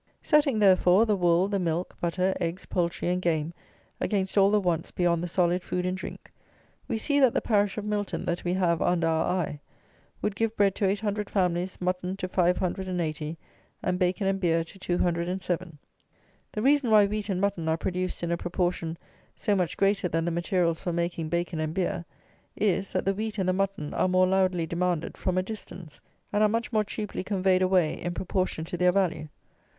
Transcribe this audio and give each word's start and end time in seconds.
Setting, 0.23 0.57
therefore, 0.57 1.05
the 1.05 1.15
wool, 1.15 1.47
the 1.47 1.59
milk, 1.59 1.95
butter, 2.01 2.33
eggs, 2.41 2.65
poultry, 2.65 3.09
and 3.09 3.21
game 3.21 3.53
against 3.99 4.35
all 4.35 4.49
the 4.49 4.59
wants 4.59 4.89
beyond 4.89 5.23
the 5.23 5.27
solid 5.27 5.61
food 5.61 5.85
and 5.85 5.95
drink, 5.95 6.31
we 6.87 6.97
see 6.97 7.19
that 7.19 7.35
the 7.35 7.39
parish 7.39 7.77
of 7.77 7.85
Milton, 7.85 8.25
that 8.25 8.43
we 8.43 8.53
have 8.55 8.81
under 8.81 9.05
our 9.05 9.41
eye, 9.43 9.59
would 10.19 10.35
give 10.35 10.57
bread 10.57 10.73
to 10.73 10.87
800 10.87 11.29
families, 11.29 11.79
mutton 11.79 12.17
to 12.17 12.27
580, 12.27 13.37
and 13.83 13.99
bacon 13.99 14.25
and 14.25 14.39
beer 14.39 14.63
to 14.63 14.79
207. 14.79 15.77
The 16.51 16.61
reason 16.63 16.89
why 16.89 17.05
wheat 17.05 17.29
and 17.29 17.39
mutton 17.39 17.67
are 17.69 17.77
produced 17.77 18.23
in 18.23 18.31
a 18.31 18.37
proportion 18.37 18.97
so 19.35 19.55
much 19.55 19.77
greater 19.77 20.07
than 20.07 20.25
the 20.25 20.31
materials 20.31 20.79
for 20.79 20.91
making 20.91 21.29
bacon 21.29 21.59
and 21.59 21.75
beer, 21.75 22.03
is, 22.55 22.91
that 22.93 23.05
the 23.05 23.13
wheat 23.13 23.37
and 23.37 23.47
the 23.47 23.53
mutton 23.53 23.93
are 23.93 24.07
more 24.07 24.25
loudly 24.25 24.65
demanded 24.65 25.15
from 25.15 25.37
a 25.37 25.43
distance, 25.43 26.01
and 26.33 26.41
are 26.41 26.49
much 26.49 26.73
more 26.73 26.83
cheaply 26.83 27.23
conveyed 27.23 27.61
away 27.61 28.01
in 28.01 28.15
proportion 28.15 28.65
to 28.65 28.77
their 28.77 28.91
value. 28.91 29.27